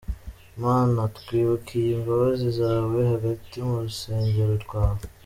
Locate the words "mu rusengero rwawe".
3.67-5.03